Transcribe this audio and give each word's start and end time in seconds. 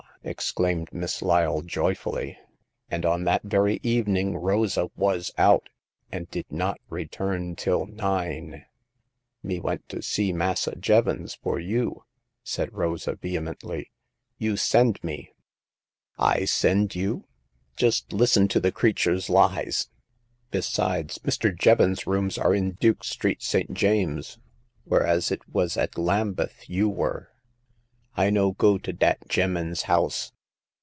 ''exclaimed 0.23 0.87
Miss 0.93 1.23
Lyle, 1.23 1.61
joyfully 1.63 2.37
—and 2.91 3.07
on 3.07 3.23
that 3.23 3.41
very 3.41 3.79
evening 3.81 4.37
Rosa 4.37 4.91
was 4.95 5.31
out, 5.35 5.67
and 6.11 6.29
did 6.29 6.45
not 6.51 6.79
return 6.91 7.55
till 7.55 7.87
nine!" 7.87 8.65
Me 9.41 9.59
went 9.59 9.89
to 9.89 10.03
see 10.03 10.31
Massa 10.31 10.75
Jevons 10.75 11.33
for 11.33 11.59
you!" 11.59 12.03
said 12.43 12.71
Rosa, 12.71 13.15
vehemently; 13.15 13.89
you 14.37 14.55
send 14.57 15.03
me." 15.03 15.33
I 16.19 16.45
send 16.45 16.93
you! 16.93 17.25
Just 17.75 18.13
listen 18.13 18.47
to 18.49 18.59
the 18.59 18.71
creature's 18.71 19.27
lies! 19.27 19.89
Besides, 20.51 21.17
Mr. 21.23 21.51
Jevons's 21.57 22.05
rooms 22.05 22.37
are 22.37 22.53
in 22.53 22.73
Duke 22.73 23.03
Street, 23.03 23.41
St. 23.41 23.73
James's, 23.73 24.37
whereas 24.83 25.31
it 25.31 25.41
was 25.51 25.77
at 25.77 25.97
Lambeth 25.97 26.69
you 26.69 26.89
were." 26.89 27.29
I 28.17 28.29
no 28.29 28.51
go 28.51 28.77
to 28.77 28.91
dat 28.91 29.29
gem'man's 29.29 29.83
house. 29.83 30.33